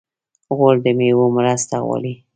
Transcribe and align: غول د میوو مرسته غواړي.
غول 0.55 0.77
د 0.85 0.87
میوو 0.97 1.25
مرسته 1.37 1.73
غواړي. 1.85 2.13